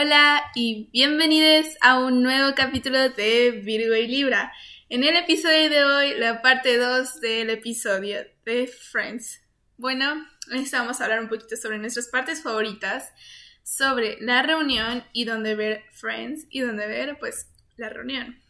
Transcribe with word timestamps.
Hola 0.00 0.52
y 0.54 0.90
bienvenidos 0.92 1.74
a 1.80 1.98
un 1.98 2.22
nuevo 2.22 2.54
capítulo 2.54 3.08
de 3.08 3.50
Virgo 3.64 3.96
y 3.96 4.06
Libra. 4.06 4.52
En 4.88 5.02
el 5.02 5.16
episodio 5.16 5.68
de 5.68 5.84
hoy, 5.84 6.14
la 6.14 6.40
parte 6.40 6.76
2 6.76 7.20
del 7.20 7.50
episodio 7.50 8.18
de 8.44 8.68
Friends. 8.68 9.40
Bueno, 9.76 10.24
necesitamos 10.50 11.00
hablar 11.00 11.20
un 11.20 11.28
poquito 11.28 11.56
sobre 11.56 11.78
nuestras 11.78 12.06
partes 12.06 12.44
favoritas, 12.44 13.12
sobre 13.64 14.18
la 14.20 14.40
reunión 14.42 15.02
y 15.12 15.24
dónde 15.24 15.56
ver 15.56 15.82
Friends 15.90 16.46
y 16.48 16.60
dónde 16.60 16.86
ver, 16.86 17.18
pues, 17.18 17.48
la 17.76 17.88
reunión. 17.88 18.40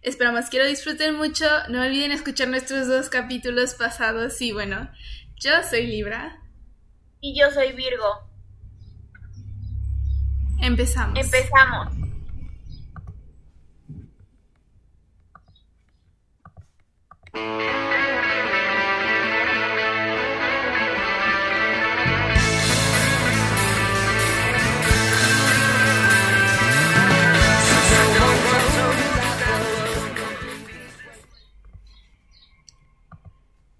Esperamos 0.00 0.48
que 0.48 0.60
lo 0.60 0.64
disfruten 0.64 1.16
mucho. 1.16 1.44
No 1.68 1.82
olviden 1.82 2.10
escuchar 2.10 2.48
nuestros 2.48 2.88
dos 2.88 3.10
capítulos 3.10 3.74
pasados. 3.74 4.40
Y 4.40 4.52
bueno, 4.52 4.90
yo 5.36 5.62
soy 5.68 5.86
Libra. 5.88 6.40
Y 7.20 7.38
yo 7.38 7.50
soy 7.50 7.72
Virgo. 7.72 8.33
Empezamos. 10.64 11.18
Empezamos. 11.18 11.88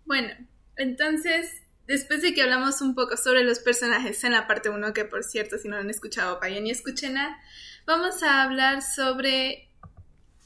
Bueno, 0.05 0.35
entonces, 0.77 1.64
después 1.87 2.23
de 2.23 2.35
que 2.35 2.43
hablamos 2.43 2.81
un 2.81 2.95
poco 2.95 3.17
sobre 3.17 3.45
los 3.45 3.59
personajes 3.59 4.23
en 4.25 4.33
la 4.33 4.47
parte 4.47 4.69
1, 4.71 4.93
que 4.93 5.05
por 5.05 5.23
cierto, 5.25 5.59
si 5.59 5.69
no 5.69 5.77
han 5.77 5.91
escuchado, 5.91 6.39
vayan 6.41 6.67
y 6.67 6.71
escuchen, 6.71 7.17
vamos 7.87 8.23
a 8.23 8.43
hablar 8.43 8.83
sobre, 8.83 9.69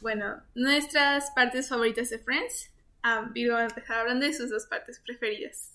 bueno, 0.00 0.42
nuestras 0.54 1.30
partes 1.32 1.68
favoritas 1.68 2.10
de 2.10 2.18
Friends. 2.18 2.70
Ah, 3.02 3.28
Virgo 3.30 3.54
va 3.54 3.60
a 3.60 3.64
empezar 3.66 3.98
hablando 3.98 4.26
de 4.26 4.34
sus 4.34 4.50
dos 4.50 4.66
partes 4.66 4.98
preferidas. 5.00 5.74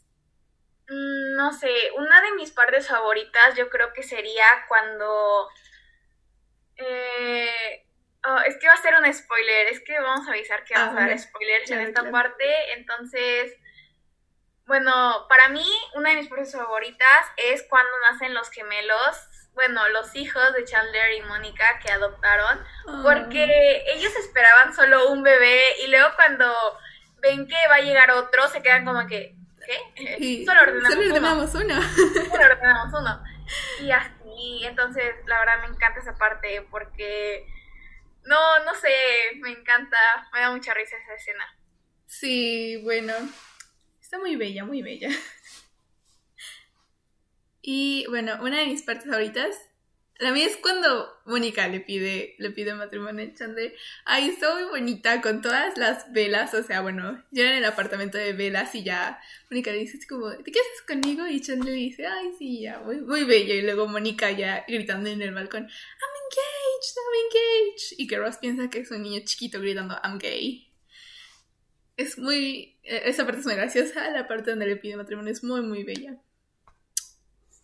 Mm, 0.90 1.36
no 1.38 1.54
sé, 1.54 1.70
una 1.98 2.22
de 2.22 2.34
mis 2.34 2.52
partes 2.52 2.88
favoritas 2.88 3.56
yo 3.56 3.70
creo 3.70 3.94
que 3.94 4.04
sería 4.04 4.46
cuando... 4.68 5.48
Eh, 6.76 7.86
oh, 8.26 8.40
es 8.46 8.58
que 8.58 8.68
va 8.68 8.74
a 8.74 8.82
ser 8.82 8.94
un 8.96 9.14
spoiler, 9.14 9.68
es 9.68 9.80
que 9.82 10.00
vamos 10.00 10.28
a 10.28 10.32
avisar 10.32 10.64
que 10.66 10.74
vamos 10.74 10.96
Ah, 10.98 11.04
a 11.06 11.08
dar 11.08 11.20
spoilers 11.20 11.72
en 11.72 11.80
esta 11.80 12.02
claro. 12.02 12.12
parte, 12.12 12.74
entonces... 12.78 13.54
Bueno, 14.66 15.26
para 15.28 15.50
mí 15.50 15.66
una 15.96 16.10
de 16.12 16.16
mis 16.18 16.30
partes 16.30 16.54
favoritas 16.54 17.28
es 17.38 17.64
cuando 17.70 17.92
nacen 18.10 18.34
los 18.34 18.50
gemelos, 18.50 19.18
bueno, 19.54 19.88
los 19.90 20.16
hijos 20.16 20.54
de 20.54 20.64
Chandler 20.64 21.14
y 21.14 21.22
Mónica 21.22 21.80
que 21.80 21.92
adoptaron, 21.92 22.64
porque 23.04 23.84
ellos 23.94 24.16
esperaban 24.16 24.74
solo 24.74 25.10
un 25.10 25.22
bebé 25.22 25.62
y 25.84 25.88
luego 25.88 26.10
cuando 26.16 26.52
ven 27.22 27.48
que 27.48 27.56
va 27.70 27.76
a 27.76 27.82
llegar 27.82 28.12
otro 28.12 28.48
se 28.48 28.64
quedan 28.64 28.86
como 28.86 29.06
que, 29.08 29.36
¿qué? 29.96 30.16
Y 30.18 30.46
Solo 30.46 30.62
ordenamos, 30.62 30.92
solo 30.92 31.04
uno. 31.04 31.14
ordenamos 31.14 31.56
uno. 31.56 31.82
Solo 32.32 32.46
ordenamos 32.46 33.00
uno. 33.00 33.24
Y 33.82 33.92
así, 33.92 34.62
entonces 34.64 35.16
la 35.28 35.40
verdad 35.40 35.60
me 35.62 35.76
encanta 35.76 36.00
esa 36.00 36.18
parte 36.18 36.66
porque, 36.72 37.46
no, 38.24 38.60
no 38.64 38.74
sé, 38.76 38.94
me 39.42 39.52
encanta, 39.52 39.98
me 40.34 40.40
da 40.40 40.52
mucha 40.52 40.74
risa 40.74 40.96
esa 40.98 41.14
escena. 41.14 41.46
Sí, 42.08 42.82
bueno, 42.84 43.14
está 44.14 44.20
muy 44.20 44.36
bella, 44.36 44.64
muy 44.64 44.82
bella. 44.82 45.10
Y 47.66 48.06
bueno, 48.10 48.40
una 48.42 48.60
de 48.60 48.66
mis 48.66 48.82
partes 48.82 49.06
favoritas, 49.06 49.56
la 50.20 50.34
mía 50.34 50.48
es 50.48 50.58
cuando 50.58 51.08
Mónica 51.26 51.66
le 51.70 51.80
pide, 51.80 52.36
le 52.38 52.52
pide 52.52 52.74
matrimonio 52.74 53.26
a 53.26 53.34
Chandler. 53.34 53.74
Ay, 54.04 54.28
está 54.28 54.54
muy 54.54 54.66
bonita 54.66 55.22
con 55.22 55.42
todas 55.42 55.78
las 55.78 56.12
velas, 56.12 56.54
o 56.54 56.62
sea, 56.62 56.82
bueno, 56.82 57.24
yo 57.32 57.46
en 57.46 57.54
el 57.54 57.64
apartamento 57.64 58.18
de 58.18 58.34
velas 58.34 58.76
y 58.76 58.84
ya 58.84 59.18
Mónica 59.50 59.72
le 59.72 59.78
dice 59.78 59.98
como, 60.10 60.30
¿te 60.32 60.52
casas 60.52 60.82
conmigo? 60.86 61.26
Y 61.26 61.40
Chandler 61.40 61.74
le 61.74 61.80
dice, 61.80 62.06
ay, 62.06 62.34
sí, 62.38 62.64
ya, 62.64 62.80
muy, 62.80 62.98
muy 62.98 63.24
bello. 63.24 63.54
Y 63.54 63.62
luego 63.62 63.88
Mónica 63.88 64.30
ya 64.30 64.66
gritando 64.68 65.10
en 65.10 65.22
el 65.22 65.34
balcón, 65.34 65.64
I'm 65.64 66.14
engaged, 66.26 66.98
I'm 66.98 67.16
engaged. 67.26 67.94
Y 67.98 68.08
que 68.08 68.18
Ross 68.18 68.40
piensa 68.40 68.70
que 68.70 68.80
es 68.80 68.92
un 68.92 69.04
niño 69.04 69.22
chiquito 69.24 69.62
gritando, 69.62 69.98
I'm 70.04 70.18
gay 70.18 70.73
es 71.98 72.18
muy. 72.18 72.80
eh, 72.84 73.04
Esa 73.06 73.26
parte 73.26 73.40
es 73.42 73.46
muy 73.46 73.56
graciosa. 73.56 74.10
La 74.12 74.28
parte 74.28 74.52
donde 74.52 74.66
le 74.68 74.76
pide 74.78 74.96
matrimonio 74.98 75.32
es 75.32 75.44
muy, 75.44 75.62
muy 75.62 75.84
bella. 75.84 76.16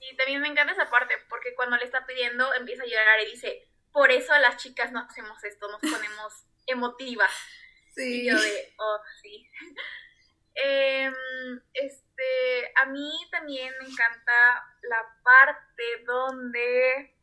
Y 0.02 0.16
también 0.18 0.42
me 0.42 0.48
encanta 0.48 0.74
esa 0.74 0.90
parte 0.90 1.14
porque 1.30 1.54
cuando 1.56 1.78
le 1.78 1.86
está 1.86 2.06
pidiendo 2.06 2.54
empieza 2.56 2.84
a 2.84 2.88
llorar 2.88 3.20
y 3.22 3.32
dice, 3.32 3.68
por 3.92 4.12
eso 4.12 4.38
las 4.40 4.58
chicas 4.58 4.92
no 4.92 5.00
hacemos 5.00 5.44
esto, 5.44 5.68
nos 5.70 5.82
ponemos 5.82 6.46
emotivas. 6.68 7.32
Y 7.98 8.02
Sí. 8.02 8.26
yo 8.28 8.40
de, 8.40 8.74
oh, 8.78 9.00
sí. 9.22 9.50
Em, 10.62 11.14
este, 11.74 12.74
a 12.76 12.86
mí 12.88 13.12
también 13.32 13.74
me 13.80 13.88
encanta 13.88 14.64
la 14.82 15.06
parte 15.24 16.04
donde, 16.06 17.16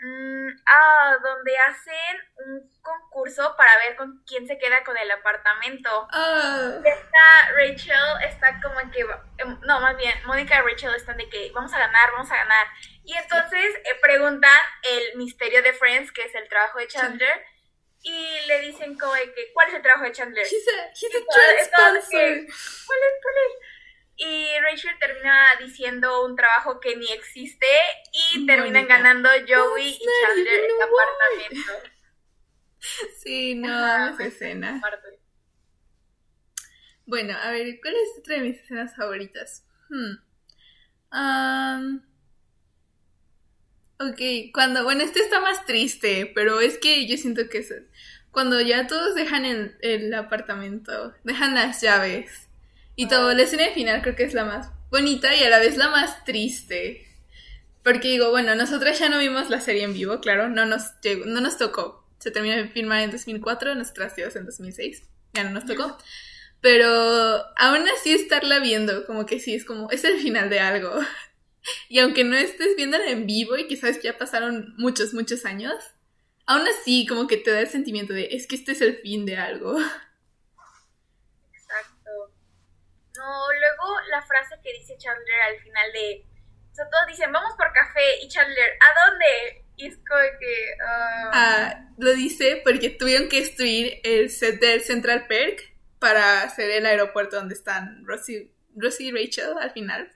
mm, 0.00 0.48
ah, 0.66 1.16
donde 1.22 1.56
hacen 1.58 2.18
un 2.46 2.70
concurso 2.80 3.54
para 3.56 3.76
ver 3.78 3.96
con 3.96 4.22
quién 4.26 4.46
se 4.46 4.58
queda 4.58 4.82
con 4.84 4.96
el 4.96 5.10
apartamento. 5.10 6.08
Ah, 6.12 6.78
Esta 6.84 7.52
Rachel 7.54 8.24
está 8.28 8.60
como 8.62 8.78
que, 8.90 9.00
em, 9.38 9.60
no, 9.62 9.80
más 9.80 9.96
bien, 9.96 10.14
Mónica 10.26 10.58
y 10.58 10.60
Rachel 10.62 10.94
están 10.94 11.16
de 11.16 11.28
que 11.28 11.50
vamos 11.54 11.72
a 11.72 11.78
ganar, 11.78 12.10
vamos 12.12 12.30
a 12.30 12.36
ganar. 12.36 12.66
Y 13.04 13.14
entonces 13.14 13.74
eh, 13.76 13.98
preguntan 14.00 14.58
el 14.82 15.16
misterio 15.16 15.62
de 15.62 15.72
Friends, 15.72 16.12
que 16.12 16.22
es 16.22 16.34
el 16.34 16.48
trabajo 16.48 16.78
de 16.78 16.88
Chandler, 16.88 17.44
y 18.02 18.40
le 18.46 18.60
dicen 18.60 18.98
como 18.98 19.12
de 19.12 19.32
que, 19.34 19.52
¿cuál 19.52 19.68
es 19.68 19.74
el 19.74 19.82
trabajo 19.82 20.04
de 20.04 20.12
Chandler? 20.12 20.46
he's 20.46 20.66
a, 20.68 20.88
he's 20.92 21.14
a 21.14 21.18
de 21.18 21.24
que, 21.24 21.26
¿Cuál 21.26 21.56
es? 21.56 21.70
¿Cuál 23.22 23.36
es? 23.36 23.69
Y 24.22 24.48
Rachel 24.60 24.98
termina 25.00 25.48
diciendo 25.58 26.26
un 26.26 26.36
trabajo 26.36 26.78
que 26.78 26.94
ni 26.94 27.10
existe 27.10 27.66
y 28.12 28.44
terminan 28.44 28.86
ganando 28.86 29.30
Joey 29.30 29.92
That's 29.92 30.02
y 30.02 30.06
Chandler 30.26 30.60
el 30.64 30.82
apartamento. 30.82 31.72
Sí, 33.18 33.54
no, 33.54 33.74
amo 33.74 34.14
esa 34.14 34.26
escena. 34.26 34.82
Bueno, 37.06 37.34
a 37.42 37.50
ver, 37.50 37.78
¿cuál 37.82 37.94
es 37.94 38.18
otra 38.18 38.34
de 38.36 38.40
mis 38.42 38.58
escenas 38.58 38.94
favoritas? 38.94 39.66
Hmm. 39.88 40.16
Ok, 44.00 44.52
cuando. 44.52 44.84
Bueno, 44.84 45.02
este 45.02 45.20
está 45.20 45.40
más 45.40 45.64
triste, 45.64 46.30
pero 46.34 46.60
es 46.60 46.76
que 46.76 47.06
yo 47.06 47.16
siento 47.16 47.48
que 47.48 47.58
es. 47.58 47.72
Cuando 48.30 48.60
ya 48.60 48.86
todos 48.86 49.14
dejan 49.14 49.46
el, 49.46 49.78
el 49.80 50.12
apartamento, 50.12 51.14
dejan 51.24 51.54
las 51.54 51.80
llaves 51.80 52.49
y 53.04 53.08
todo, 53.08 53.32
la 53.34 53.42
escena 53.42 53.64
final 53.74 54.02
creo 54.02 54.16
que 54.16 54.24
es 54.24 54.34
la 54.34 54.44
más 54.44 54.70
bonita 54.90 55.34
y 55.34 55.42
a 55.44 55.50
la 55.50 55.58
vez 55.58 55.76
la 55.76 55.90
más 55.90 56.24
triste. 56.24 57.06
Porque 57.84 58.08
digo, 58.08 58.30
bueno, 58.30 58.54
nosotras 58.54 58.98
ya 58.98 59.08
no 59.08 59.18
vimos 59.18 59.50
la 59.50 59.60
serie 59.60 59.84
en 59.84 59.94
vivo, 59.94 60.20
claro, 60.20 60.48
no 60.48 60.66
nos, 60.66 61.00
llegó- 61.02 61.26
no 61.26 61.40
nos 61.40 61.58
tocó. 61.58 62.06
Se 62.18 62.30
terminó 62.30 62.56
de 62.56 62.68
filmar 62.68 63.00
en 63.02 63.10
2004, 63.10 63.74
nosotras 63.74 64.14
tíos 64.14 64.36
en 64.36 64.46
2006, 64.46 65.04
ya 65.34 65.44
no 65.44 65.50
nos 65.50 65.66
tocó. 65.66 65.98
Pero 66.60 66.86
aún 67.58 67.88
así 67.96 68.12
estarla 68.14 68.60
viendo, 68.60 69.06
como 69.06 69.26
que 69.26 69.40
sí, 69.40 69.54
es 69.54 69.64
como, 69.64 69.90
es 69.90 70.04
el 70.04 70.20
final 70.20 70.50
de 70.50 70.60
algo. 70.60 70.92
Y 71.90 71.98
aunque 71.98 72.24
no 72.24 72.36
estés 72.36 72.76
viéndola 72.76 73.10
en 73.10 73.26
vivo 73.26 73.56
y 73.56 73.76
sabes 73.76 73.98
que 73.98 74.04
ya 74.04 74.18
pasaron 74.18 74.74
muchos, 74.78 75.14
muchos 75.14 75.44
años, 75.44 75.74
aún 76.46 76.66
así 76.68 77.06
como 77.06 77.26
que 77.26 77.36
te 77.36 77.50
da 77.50 77.60
el 77.60 77.68
sentimiento 77.68 78.12
de, 78.14 78.28
es 78.32 78.46
que 78.46 78.56
este 78.56 78.72
es 78.72 78.80
el 78.80 78.96
fin 78.98 79.26
de 79.26 79.36
algo. 79.36 79.76
Exacto. 81.54 82.30
No, 83.16 83.46
luego 83.52 84.00
la 84.10 84.22
frase 84.22 84.56
que 84.62 84.72
dice 84.72 84.96
Chandler 84.98 85.40
al 85.42 85.60
final 85.60 85.92
de. 85.92 86.26
O 86.70 86.74
sea, 86.74 86.88
todos 86.88 87.06
dicen, 87.08 87.32
vamos 87.32 87.54
por 87.56 87.72
café. 87.72 88.18
Y 88.22 88.28
Chandler, 88.28 88.70
¿a 88.80 89.10
dónde? 89.10 89.64
Y 89.76 89.86
es 89.86 89.96
como 89.96 90.20
que. 90.38 90.74
ah, 90.86 91.30
Ah, 91.32 91.88
lo 91.98 92.12
dice 92.12 92.60
porque 92.64 92.90
tuvieron 92.90 93.28
que 93.28 93.40
destruir 93.40 94.00
el 94.04 94.30
set 94.30 94.60
del 94.60 94.82
Central 94.82 95.26
Perk 95.26 95.60
para 95.98 96.42
hacer 96.42 96.70
el 96.70 96.86
aeropuerto 96.86 97.36
donde 97.36 97.54
están 97.54 98.04
Rosie, 98.06 98.52
Rosie 98.74 99.08
y 99.08 99.12
Rachel 99.12 99.54
al 99.60 99.72
final. 99.72 100.10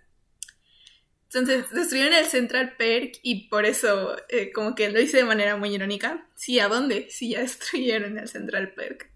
Entonces 1.25 1.69
destruyeron 1.71 2.15
el 2.15 2.27
Central 2.27 2.77
Perk 2.77 3.19
y 3.23 3.49
por 3.49 3.67
eso 3.67 4.17
eh, 4.29 4.53
como 4.53 4.77
que 4.77 4.89
lo 4.91 5.01
hice 5.01 5.17
de 5.17 5.25
manera 5.25 5.57
muy 5.57 5.75
irónica. 5.75 6.25
Sí, 6.37 6.61
¿a 6.61 6.69
dónde? 6.69 7.09
Sí, 7.11 7.31
ya 7.31 7.41
destruyeron 7.43 8.19
el 8.19 8.29
Central 8.29 8.73
Perk. 8.73 9.11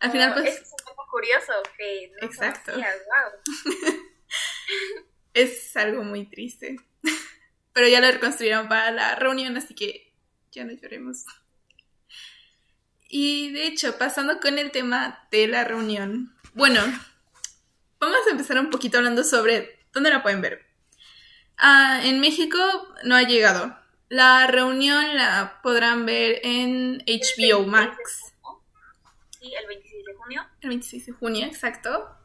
Al 0.00 0.10
final 0.10 0.30
no, 0.30 0.42
pues 0.42 0.56
Es 0.56 0.74
curioso 1.12 1.52
que. 1.76 2.10
No 2.20 2.26
Exacto. 2.26 2.72
wow. 2.72 2.84
es 5.34 5.76
algo 5.76 6.02
muy 6.02 6.24
triste. 6.24 6.76
Pero 7.74 7.86
ya 7.88 8.00
lo 8.00 8.10
reconstruyeron 8.10 8.68
para 8.68 8.90
la 8.90 9.14
reunión, 9.14 9.56
así 9.56 9.74
que 9.74 10.12
ya 10.50 10.64
no 10.64 10.72
lloremos. 10.72 11.24
Y 13.08 13.52
de 13.52 13.66
hecho, 13.66 13.98
pasando 13.98 14.40
con 14.40 14.58
el 14.58 14.70
tema 14.70 15.26
de 15.30 15.46
la 15.46 15.64
reunión. 15.64 16.34
Bueno, 16.54 16.80
vamos 17.98 18.18
a 18.26 18.30
empezar 18.30 18.58
un 18.58 18.70
poquito 18.70 18.98
hablando 18.98 19.22
sobre 19.24 19.86
dónde 19.92 20.10
la 20.10 20.22
pueden 20.22 20.40
ver. 20.40 20.66
Ah, 21.56 22.00
en 22.04 22.20
México 22.20 22.58
no 23.04 23.14
ha 23.14 23.22
llegado. 23.22 23.78
la 24.08 24.46
reunión 24.46 25.16
la 25.16 25.60
podrán 25.62 26.04
ver 26.04 26.40
en 26.42 27.02
HBO 27.06 27.66
Max. 27.66 27.96
Sí, 29.40 29.52
el 29.54 29.66
26 29.66 30.04
de 30.04 30.14
junio. 30.14 30.46
El 30.62 30.68
26 30.70 31.06
de 31.06 31.12
junio, 31.12 31.46
exacto. 31.46 32.16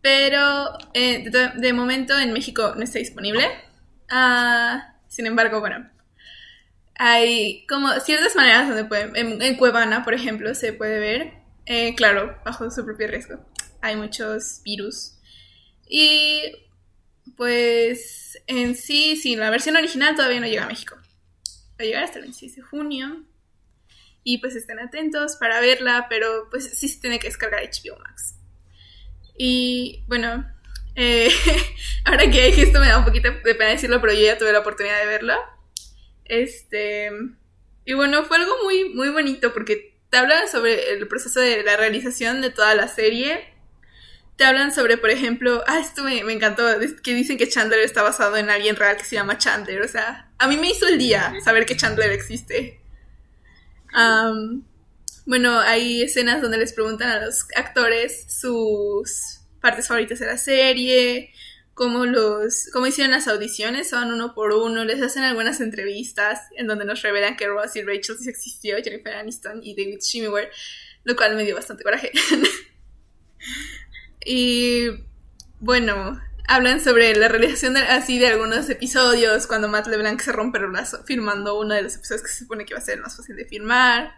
Pero 0.00 0.78
eh, 0.94 1.30
de, 1.30 1.72
momento 1.72 2.18
en 2.18 2.32
México 2.32 2.74
no 2.76 2.82
está 2.82 2.98
disponible. 2.98 3.46
Ah, 4.08 4.94
sin 5.08 5.26
embargo, 5.26 5.60
bueno, 5.60 5.90
hay 6.96 7.66
como 7.66 7.92
ciertas 8.00 8.34
maneras 8.34 8.68
donde 8.68 8.84
pueden, 8.84 9.42
en, 9.42 9.56
Cuevana, 9.56 10.02
por 10.04 10.14
ejemplo, 10.14 10.54
se 10.54 10.72
puede 10.72 10.98
ver, 10.98 11.34
eh, 11.66 11.94
claro, 11.94 12.38
bajo 12.44 12.70
su 12.70 12.84
propio 12.84 13.08
riesgo. 13.08 13.44
Hay 13.82 13.96
muchos 13.96 14.62
virus. 14.64 15.18
Y 15.86 16.42
pues 17.36 18.38
en 18.46 18.76
sí, 18.76 19.16
sí, 19.16 19.36
la 19.36 19.50
versión 19.50 19.76
original 19.76 20.14
todavía 20.16 20.40
no 20.40 20.46
llega 20.46 20.64
a 20.64 20.68
México. 20.68 20.96
Va 20.96 21.80
a 21.80 21.84
llegar 21.84 22.04
hasta 22.04 22.18
el 22.18 22.24
26 22.24 22.56
de 22.56 22.62
junio. 22.62 23.24
Y 24.22 24.38
pues 24.38 24.54
estén 24.54 24.78
atentos 24.78 25.36
para 25.36 25.60
verla, 25.60 26.06
pero 26.08 26.48
pues 26.50 26.78
sí 26.78 26.88
se 26.88 27.00
tiene 27.00 27.18
que 27.18 27.28
descargar 27.28 27.62
HBO 27.62 27.98
Max. 27.98 28.36
Y 29.36 30.04
bueno, 30.06 30.46
eh, 30.94 31.30
ahora 32.04 32.30
que 32.30 32.48
esto 32.48 32.80
me 32.80 32.88
da 32.88 32.98
un 32.98 33.04
poquito 33.04 33.30
de 33.30 33.54
pena 33.54 33.70
decirlo, 33.70 34.00
pero 34.00 34.12
yo 34.12 34.20
ya 34.20 34.38
tuve 34.38 34.52
la 34.52 34.60
oportunidad 34.60 35.00
de 35.00 35.06
verla. 35.06 35.38
Este. 36.24 37.10
Y 37.84 37.94
bueno, 37.94 38.24
fue 38.24 38.36
algo 38.36 38.54
muy, 38.64 38.90
muy 38.90 39.08
bonito 39.08 39.52
porque 39.52 39.98
te 40.10 40.16
habla 40.16 40.46
sobre 40.48 40.92
el 40.92 41.08
proceso 41.08 41.40
de 41.40 41.62
la 41.62 41.76
realización 41.76 42.40
de 42.40 42.50
toda 42.50 42.74
la 42.74 42.88
serie. 42.88 43.54
Te 44.36 44.44
hablan 44.44 44.72
sobre, 44.72 44.96
por 44.96 45.10
ejemplo, 45.10 45.62
ah, 45.66 45.80
esto 45.80 46.02
me, 46.02 46.18
encantó, 46.20 46.66
que 47.02 47.14
dicen 47.14 47.36
que 47.36 47.48
Chandler 47.48 47.80
está 47.80 48.02
basado 48.02 48.36
en 48.36 48.48
alguien 48.48 48.76
real 48.76 48.96
que 48.96 49.04
se 49.04 49.16
llama 49.16 49.38
Chandler. 49.38 49.82
O 49.82 49.88
sea, 49.88 50.30
a 50.38 50.48
mí 50.48 50.56
me 50.56 50.70
hizo 50.70 50.86
el 50.86 50.98
día 50.98 51.34
saber 51.42 51.66
que 51.66 51.76
Chandler 51.76 52.10
existe. 52.10 52.80
Bueno, 55.26 55.58
hay 55.60 56.02
escenas 56.02 56.42
donde 56.42 56.58
les 56.58 56.72
preguntan 56.72 57.08
a 57.10 57.24
los 57.24 57.46
actores 57.56 58.24
sus 58.28 59.40
partes 59.60 59.88
favoritas 59.88 60.18
de 60.18 60.26
la 60.26 60.38
serie, 60.38 61.30
cómo 61.74 62.04
los 62.04 62.68
cómo 62.72 62.86
hicieron 62.86 63.12
las 63.12 63.28
audiciones, 63.28 63.88
son 63.88 64.12
uno 64.12 64.34
por 64.34 64.52
uno, 64.52 64.84
les 64.84 65.00
hacen 65.02 65.22
algunas 65.22 65.60
entrevistas 65.60 66.40
en 66.56 66.66
donde 66.66 66.84
nos 66.84 67.02
revelan 67.02 67.36
que 67.36 67.46
Ross 67.46 67.76
y 67.76 67.82
Rachel 67.82 68.16
sí 68.18 68.28
existió, 68.28 68.76
Jennifer 68.82 69.14
Aniston 69.14 69.60
y 69.62 69.74
David 69.74 70.00
Schmiewer, 70.00 70.50
lo 71.04 71.16
cual 71.16 71.36
me 71.36 71.44
dio 71.44 71.54
bastante 71.54 71.84
coraje. 71.84 72.12
y 74.24 74.88
bueno, 75.58 76.20
hablan 76.50 76.80
sobre 76.80 77.14
la 77.14 77.28
realización 77.28 77.74
de, 77.74 77.80
así 77.80 78.18
de 78.18 78.26
algunos 78.26 78.68
episodios, 78.68 79.46
cuando 79.46 79.68
Matt 79.68 79.86
LeBlanc 79.86 80.20
se 80.20 80.32
rompe 80.32 80.58
el 80.58 80.66
brazo 80.66 81.04
filmando 81.04 81.56
uno 81.56 81.76
de 81.76 81.82
los 81.82 81.94
episodios 81.94 82.22
que 82.22 82.28
se 82.28 82.40
supone 82.40 82.66
que 82.66 82.74
va 82.74 82.80
a 82.80 82.82
ser 82.82 82.96
el 82.96 83.02
más 83.02 83.16
fácil 83.16 83.36
de 83.36 83.44
filmar. 83.44 84.16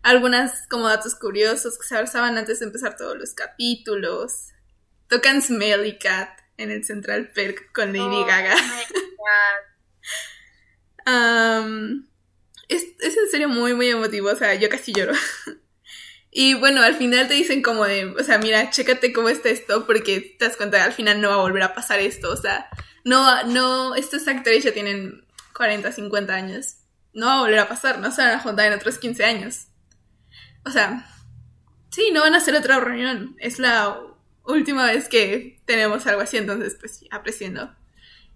Algunas 0.00 0.68
como 0.68 0.86
datos 0.86 1.16
curiosos 1.16 1.76
que 1.76 1.84
se 1.84 1.96
abrazaban 1.96 2.38
antes 2.38 2.60
de 2.60 2.66
empezar 2.66 2.96
todos 2.96 3.18
los 3.18 3.34
capítulos. 3.34 4.50
Tocan 5.08 5.42
Smelly 5.42 5.98
Cat 5.98 6.38
en 6.58 6.70
el 6.70 6.84
Central 6.84 7.32
Perk 7.34 7.72
con 7.72 7.92
Lady 7.92 8.22
oh, 8.22 8.24
Gaga. 8.24 8.54
es, 12.68 12.84
en 13.00 13.30
serio 13.32 13.48
muy, 13.48 13.74
muy 13.74 13.88
emotivo. 13.88 14.30
O 14.30 14.36
sea, 14.36 14.54
yo 14.54 14.68
casi 14.68 14.92
lloro. 14.92 15.14
y 16.36 16.54
bueno, 16.54 16.82
al 16.82 16.96
final 16.96 17.28
te 17.28 17.34
dicen 17.34 17.62
como 17.62 17.84
de, 17.84 18.06
o 18.06 18.24
sea, 18.24 18.38
mira, 18.38 18.68
chécate 18.68 19.12
cómo 19.12 19.28
está 19.28 19.50
esto, 19.50 19.86
porque 19.86 20.34
te 20.36 20.44
das 20.44 20.56
cuenta 20.56 20.82
al 20.82 20.92
final 20.92 21.20
no 21.20 21.28
va 21.28 21.34
a 21.36 21.42
volver 21.42 21.62
a 21.62 21.74
pasar 21.74 22.00
esto. 22.00 22.28
O 22.32 22.36
sea, 22.36 22.68
no, 23.04 23.44
no, 23.44 23.94
estos 23.94 24.26
actores 24.26 24.64
ya 24.64 24.72
tienen 24.72 25.24
40, 25.56 25.92
50 25.92 26.34
años. 26.34 26.78
No 27.12 27.26
va 27.26 27.38
a 27.38 27.40
volver 27.42 27.60
a 27.60 27.68
pasar, 27.68 28.00
no 28.00 28.10
se 28.10 28.22
van 28.22 28.32
a 28.32 28.40
juntar 28.40 28.66
en 28.66 28.72
otros 28.72 28.98
15 28.98 29.24
años. 29.24 29.68
O 30.66 30.70
sea, 30.70 31.08
sí, 31.90 32.10
no 32.12 32.22
van 32.22 32.34
a 32.34 32.38
hacer 32.38 32.56
otra 32.56 32.80
reunión. 32.80 33.36
Es 33.38 33.60
la 33.60 33.96
última 34.44 34.86
vez 34.86 35.08
que 35.08 35.60
tenemos 35.66 36.04
algo 36.08 36.22
así, 36.22 36.36
entonces 36.36 36.76
pues 36.80 37.04
apreciando. 37.12 37.72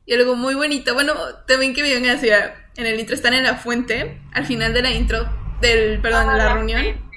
Y 0.06 0.14
algo 0.14 0.36
muy 0.36 0.54
bonito, 0.54 0.94
bueno, 0.94 1.14
también 1.48 1.74
que 1.74 1.82
me 1.82 1.88
iban 1.88 2.04
a 2.04 2.14
decir, 2.14 2.32
en 2.76 2.86
el 2.86 3.00
intro 3.00 3.16
están 3.16 3.34
en 3.34 3.42
la 3.42 3.56
fuente, 3.56 4.22
al 4.32 4.46
final 4.46 4.72
de 4.72 4.82
la 4.82 4.92
intro, 4.92 5.28
del, 5.60 6.00
perdón, 6.00 6.28
de 6.28 6.38
la 6.38 6.52
ah, 6.52 6.54
reunión, 6.54 7.07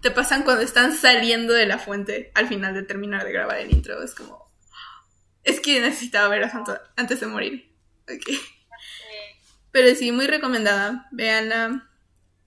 te 0.00 0.10
pasan 0.10 0.42
cuando 0.42 0.62
están 0.62 0.92
saliendo 0.92 1.54
de 1.54 1.66
la 1.66 1.78
fuente 1.78 2.30
al 2.34 2.48
final 2.48 2.74
de 2.74 2.82
terminar 2.82 3.24
de 3.24 3.32
grabar 3.32 3.58
el 3.58 3.72
intro, 3.72 4.02
es 4.02 4.14
como, 4.14 4.50
es 5.44 5.60
que 5.60 5.80
necesitaba 5.80 6.28
ver 6.28 6.44
a 6.44 6.64
antes 6.96 7.20
de 7.20 7.26
morir. 7.26 7.74
Pero 9.70 9.94
sí, 9.94 10.12
muy 10.12 10.26
recomendada, 10.26 11.06
véanla. 11.10 11.88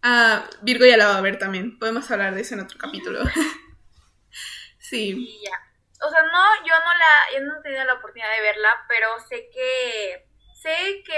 Ah, 0.01 0.49
Virgo 0.61 0.85
ya 0.85 0.97
la 0.97 1.07
va 1.07 1.17
a 1.17 1.21
ver 1.21 1.37
también, 1.37 1.77
podemos 1.77 2.09
hablar 2.09 2.33
de 2.33 2.41
eso 2.41 2.55
en 2.55 2.61
otro 2.61 2.77
capítulo. 2.77 3.21
Sí. 4.79 5.39
ya. 5.41 5.57
O 6.05 6.09
sea, 6.09 6.21
no, 6.23 6.65
yo 6.67 6.73
no 6.73 6.93
la, 6.97 7.39
yo 7.39 7.45
no 7.45 7.59
he 7.59 7.61
tenido 7.61 7.85
la 7.85 7.93
oportunidad 7.93 8.29
de 8.35 8.41
verla, 8.41 8.85
pero 8.89 9.07
sé 9.21 9.49
que, 9.53 10.27
sé 10.53 11.01
que, 11.05 11.17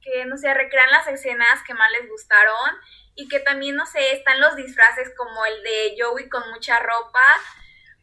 que, 0.00 0.24
no 0.26 0.36
sé, 0.36 0.54
recrean 0.54 0.92
las 0.92 1.08
escenas 1.08 1.60
que 1.66 1.74
más 1.74 1.90
les 1.90 2.08
gustaron 2.08 2.70
y 3.16 3.28
que 3.28 3.40
también, 3.40 3.76
no 3.76 3.86
sé, 3.86 4.12
están 4.12 4.40
los 4.40 4.56
disfraces 4.56 5.12
como 5.16 5.44
el 5.46 5.62
de 5.62 5.96
Joey 5.98 6.28
con 6.28 6.50
mucha 6.50 6.80
ropa 6.80 7.24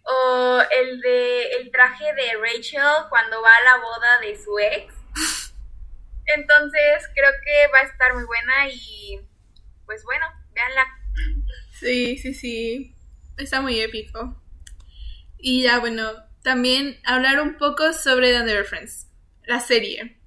o 0.04 0.62
el 0.72 1.02
de 1.02 1.54
el 1.54 1.72
traje 1.72 2.14
de 2.14 2.38
Rachel 2.42 3.10
cuando 3.10 3.42
va 3.42 3.56
a 3.56 3.64
la 3.64 3.78
boda 3.78 4.20
de 4.22 4.42
su 4.42 4.58
ex. 4.60 4.94
Entonces, 6.26 7.10
creo 7.14 7.32
que 7.44 7.68
va 7.74 7.80
a 7.80 7.84
estar 7.84 8.14
muy 8.14 8.24
buena 8.24 8.70
y 8.70 9.20
pues 9.86 10.04
bueno, 10.04 10.26
véanla. 10.54 10.88
Sí, 11.80 12.18
sí, 12.18 12.34
sí. 12.34 12.96
Está 13.38 13.60
muy 13.60 13.80
épico. 13.82 14.42
Y 15.38 15.64
ya, 15.64 15.80
bueno, 15.80 16.12
también 16.44 17.00
hablar 17.04 17.42
un 17.42 17.58
poco 17.58 17.92
sobre 17.94 18.32
The 18.32 18.44
Never 18.44 18.66
Friends, 18.66 19.08
la 19.46 19.60
serie. 19.60 20.18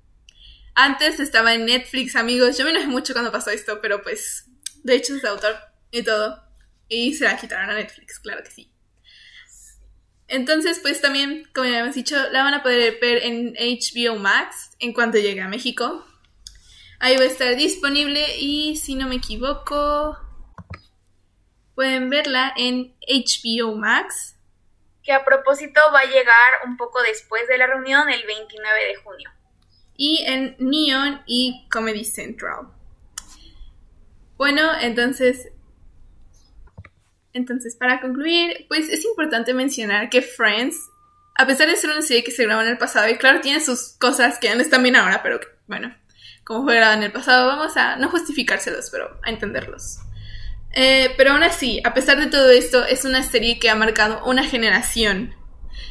Antes 0.74 1.20
estaba 1.20 1.54
en 1.54 1.66
Netflix, 1.66 2.16
amigos. 2.16 2.58
Yo 2.58 2.64
me 2.64 2.72
enojé 2.72 2.88
mucho 2.88 3.12
cuando 3.12 3.30
pasó 3.30 3.50
esto, 3.50 3.80
pero 3.80 4.02
pues, 4.02 4.50
de 4.84 4.94
hecho 4.94 5.16
es 5.16 5.22
de 5.22 5.28
autor 5.28 5.56
y 5.90 6.04
todo. 6.04 6.40
Y 6.88 7.14
se 7.14 7.24
la 7.24 7.36
quitaron 7.36 7.70
a 7.70 7.74
Netflix, 7.74 8.20
claro 8.20 8.44
que 8.44 8.50
sí. 8.50 8.70
Entonces, 10.28 10.78
pues 10.80 11.00
también, 11.00 11.48
como 11.54 11.68
ya 11.68 11.80
hemos 11.80 11.94
dicho, 11.94 12.16
la 12.30 12.44
van 12.44 12.54
a 12.54 12.62
poder 12.62 12.98
ver 13.00 13.24
en 13.24 13.54
HBO 13.54 14.16
Max 14.16 14.70
en 14.78 14.92
cuanto 14.92 15.18
llegue 15.18 15.40
a 15.40 15.48
México. 15.48 16.06
Ahí 17.00 17.16
va 17.16 17.24
a 17.24 17.26
estar 17.26 17.56
disponible 17.56 18.38
y 18.38 18.76
si 18.76 18.94
no 18.94 19.08
me 19.08 19.16
equivoco, 19.16 20.18
pueden 21.74 22.08
verla 22.08 22.52
en 22.56 22.94
HBO 23.06 23.74
Max 23.74 24.36
que 25.02 25.12
a 25.12 25.24
propósito 25.24 25.80
va 25.92 26.00
a 26.00 26.06
llegar 26.06 26.66
un 26.66 26.76
poco 26.78 27.02
después 27.02 27.46
de 27.46 27.58
la 27.58 27.66
reunión, 27.66 28.08
el 28.08 28.26
29 28.26 28.86
de 28.86 28.94
junio. 28.96 29.30
Y 29.96 30.24
en 30.26 30.56
Neon 30.58 31.22
y 31.26 31.68
Comedy 31.70 32.04
Central. 32.04 32.73
Bueno, 34.36 34.72
entonces, 34.80 35.48
entonces 37.32 37.76
para 37.76 38.00
concluir, 38.00 38.66
pues 38.68 38.88
es 38.88 39.04
importante 39.04 39.54
mencionar 39.54 40.10
que 40.10 40.22
Friends, 40.22 40.76
a 41.36 41.46
pesar 41.46 41.68
de 41.68 41.76
ser 41.76 41.90
una 41.90 42.02
serie 42.02 42.24
que 42.24 42.30
se 42.30 42.44
grabó 42.44 42.62
en 42.62 42.68
el 42.68 42.78
pasado, 42.78 43.08
y 43.08 43.16
claro, 43.16 43.40
tiene 43.40 43.60
sus 43.60 43.96
cosas 43.98 44.38
que 44.38 44.54
no 44.54 44.60
están 44.60 44.82
bien 44.82 44.96
ahora, 44.96 45.22
pero 45.22 45.40
bueno, 45.66 45.94
como 46.44 46.64
fue 46.64 46.76
grabado 46.76 46.98
en 46.98 47.04
el 47.04 47.12
pasado, 47.12 47.46
vamos 47.46 47.76
a 47.76 47.96
no 47.96 48.08
justificárselos, 48.08 48.90
pero 48.90 49.18
a 49.22 49.30
entenderlos. 49.30 49.98
Eh, 50.76 51.14
pero 51.16 51.32
aún 51.32 51.44
así, 51.44 51.80
a 51.84 51.94
pesar 51.94 52.18
de 52.18 52.26
todo 52.26 52.50
esto, 52.50 52.84
es 52.84 53.04
una 53.04 53.22
serie 53.22 53.58
que 53.58 53.70
ha 53.70 53.76
marcado 53.76 54.24
una 54.26 54.42
generación. 54.42 55.34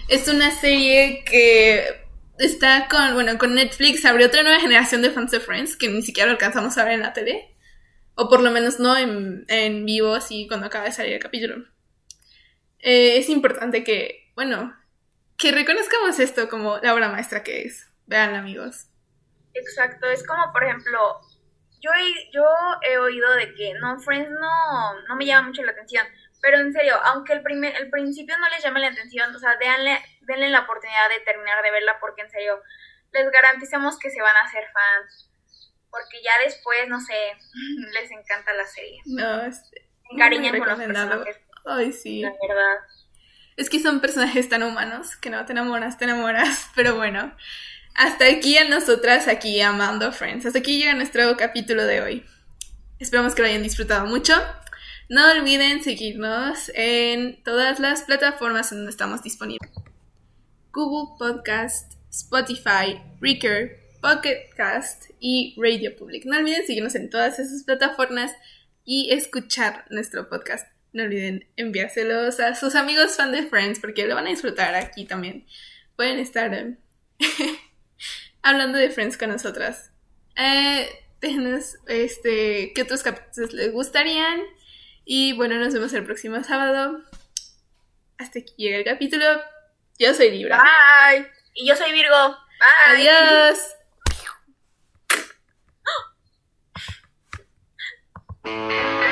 Es 0.10 0.28
una 0.28 0.52
serie 0.52 1.24
que 1.26 2.04
está 2.38 2.88
con, 2.90 3.14
bueno, 3.14 3.38
con 3.38 3.56
Netflix 3.56 4.06
abrió 4.06 4.28
otra 4.28 4.44
nueva 4.44 4.60
generación 4.60 5.02
de 5.02 5.12
fans 5.12 5.32
de 5.32 5.40
Friends 5.40 5.78
que 5.78 5.88
ni 5.88 6.02
siquiera 6.02 6.32
alcanzamos 6.32 6.78
a 6.78 6.84
ver 6.84 6.94
en 6.94 7.02
la 7.02 7.14
tele. 7.14 7.53
O 8.16 8.30
por 8.30 8.42
lo 8.42 8.52
menos 8.52 8.80
no 8.80 8.96
en, 8.98 9.46
en 9.48 9.86
vivo, 9.86 10.14
así 10.14 10.48
cuando 10.48 10.68
acaba 10.68 10.86
de 10.86 10.92
salir 10.92 11.14
el 11.14 11.20
capítulo. 11.20 11.66
Eh, 12.80 13.18
es 13.18 13.30
importante 13.30 13.84
que, 13.84 14.32
bueno, 14.36 14.76
que 15.38 15.52
reconozcamos 15.52 16.20
esto 16.20 16.50
como 16.50 16.78
la 16.80 16.94
obra 16.94 17.10
maestra 17.10 17.44
que 17.44 17.64
es. 17.64 17.90
Vean, 18.06 18.36
amigos. 18.36 18.88
Exacto, 19.54 20.10
es 20.10 20.26
como, 20.26 20.52
por 20.52 20.64
ejemplo, 20.64 21.22
yo 21.80 21.92
he, 21.92 22.32
yo 22.32 22.46
he 22.82 22.98
oído 22.98 23.32
de 23.36 23.54
que 23.54 23.74
no, 23.76 24.00
Friends 24.00 24.30
no, 24.32 25.02
no 25.08 25.16
me 25.16 25.26
llama 25.26 25.48
mucho 25.48 25.64
la 25.64 25.72
atención, 25.72 26.06
pero 26.42 26.58
en 26.58 26.74
serio, 26.74 26.96
aunque 27.06 27.34
el, 27.34 27.42
primer, 27.42 27.76
el 27.76 27.90
principio 27.90 28.38
no 28.38 28.50
les 28.50 28.64
llame 28.64 28.80
la 28.80 28.88
atención, 28.88 29.34
o 29.34 29.40
sea, 29.40 29.56
denle, 29.58 30.00
denle 30.22 30.50
la 30.50 30.62
oportunidad 30.62 31.10
de 31.10 31.24
terminar 31.24 31.64
de 31.64 31.72
verla 31.72 31.98
porque 32.00 32.22
en 32.22 32.30
serio, 32.30 32.62
les 33.12 33.30
garantizamos 33.32 34.00
que 34.00 34.10
se 34.10 34.22
van 34.22 34.36
a 34.36 34.42
hacer 34.42 34.64
fans. 34.74 35.30
Porque 35.94 36.24
ya 36.24 36.32
después, 36.44 36.90
no 36.90 37.00
sé, 37.00 37.14
les 37.94 38.10
encanta 38.10 38.52
la 38.54 38.66
serie. 38.66 39.00
No, 39.06 39.44
es 39.46 39.62
encariñan 40.10 40.58
con 40.58 40.68
los 40.68 40.80
personajes. 40.80 41.38
Ay, 41.66 41.94
sí. 41.94 42.22
La 42.22 42.32
verdad. 42.32 42.78
Es 43.56 43.70
que 43.70 43.80
son 43.80 44.02
personajes 44.02 44.50
tan 44.50 44.64
humanos 44.64 45.16
que 45.18 45.30
no 45.30 45.46
te 45.46 45.52
enamoras, 45.52 46.00
te 46.00 46.06
enamoras. 46.06 46.72
Pero 46.76 46.96
bueno, 46.96 47.36
hasta 47.94 48.26
aquí 48.26 48.58
a 48.58 48.68
nosotras, 48.68 49.28
aquí 49.28 49.62
amando 49.62 50.12
Friends. 50.12 50.48
Hasta 50.48 50.60
aquí 50.60 50.80
llega 50.80 50.96
nuestro 50.96 51.38
capítulo 51.38 51.86
de 51.86 52.02
hoy. 52.02 52.26
Esperamos 53.00 53.36
que 53.36 53.44
lo 53.44 53.48
hayan 53.48 53.62
disfrutado 53.62 54.08
mucho. 54.08 54.34
No 55.10 55.30
olviden 55.32 55.84
seguirnos 55.84 56.72
en 56.74 57.44
todas 57.44 57.80
las 57.80 58.02
plataformas 58.02 58.72
en 58.72 58.80
donde 58.80 58.92
estamos 58.92 59.22
disponibles. 59.22 59.70
Google 60.72 61.16
Podcast, 61.20 61.94
Spotify, 62.10 63.00
Breaker, 63.20 63.83
Pocket 64.04 64.50
Cast 64.58 65.12
y 65.22 65.56
Radio 65.58 65.96
Public. 65.96 66.26
No 66.26 66.38
olviden 66.38 66.68
seguirnos 66.68 66.94
en 66.96 67.10
todas 67.10 67.40
esas 67.40 67.64
plataformas 67.64 68.36
y 68.84 69.14
escuchar 69.14 69.86
nuestro 69.90 70.28
podcast. 70.28 70.68
No 70.92 71.04
olviden 71.04 71.48
enviárselos 71.56 72.42
a 72.42 72.54
sus 72.54 72.76
amigos 72.76 73.16
fan 73.16 73.32
de 73.32 73.44
Friends 73.44 73.80
porque 73.80 74.06
lo 74.06 74.16
van 74.16 74.28
a 74.28 74.32
disfrutar 74.32 74.76
aquí 74.76 75.06
también. 75.06 75.48
Pueden 75.96 76.20
estar 76.20 76.54
eh, 76.54 76.76
hablando 78.42 78.78
de 78.78 78.90
Friends 78.90 79.18
con 79.18 79.30
nosotras. 79.30 79.92
Eh, 80.36 80.90
déjenos 81.22 81.78
este, 81.88 82.74
qué 82.76 82.82
otros 82.82 83.04
capítulos 83.04 83.54
les 83.54 83.72
gustarían. 83.72 84.42
Y 85.06 85.32
bueno, 85.32 85.56
nos 85.56 85.74
vemos 85.74 85.94
el 85.94 86.04
próximo 86.04 86.44
sábado. 86.44 87.02
Hasta 88.18 88.40
aquí 88.40 88.54
llega 88.58 88.80
el 88.80 88.84
capítulo. 88.84 89.26
Yo 89.98 90.14
soy 90.14 90.30
Libra. 90.30 90.58
Bye. 90.62 91.26
Y 91.54 91.66
yo 91.66 91.78
soy 91.78 91.94
Virgo. 91.94 92.36
Bye. 92.60 93.08
Adiós. 93.10 93.60
Thank 98.46 98.98
you. 98.98 99.03